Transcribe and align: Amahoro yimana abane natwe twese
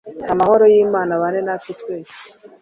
Amahoro 0.33 0.63
yimana 0.73 1.11
abane 1.17 1.39
natwe 1.43 1.71
twese 1.81 2.19